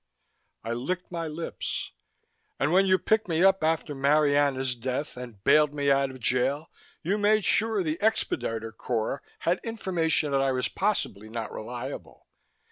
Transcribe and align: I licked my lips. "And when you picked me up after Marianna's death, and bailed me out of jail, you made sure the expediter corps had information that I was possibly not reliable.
I 0.63 0.73
licked 0.73 1.11
my 1.11 1.27
lips. 1.27 1.91
"And 2.59 2.71
when 2.71 2.87
you 2.87 2.97
picked 2.97 3.27
me 3.27 3.43
up 3.43 3.63
after 3.63 3.93
Marianna's 3.93 4.73
death, 4.73 5.15
and 5.15 5.43
bailed 5.43 5.75
me 5.75 5.91
out 5.91 6.09
of 6.09 6.19
jail, 6.19 6.71
you 7.03 7.19
made 7.19 7.45
sure 7.45 7.83
the 7.83 8.01
expediter 8.01 8.71
corps 8.71 9.21
had 9.41 9.59
information 9.63 10.31
that 10.31 10.41
I 10.41 10.53
was 10.53 10.67
possibly 10.69 11.29
not 11.29 11.51
reliable. 11.51 12.25